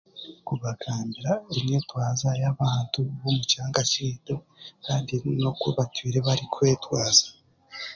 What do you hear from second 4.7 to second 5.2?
kandi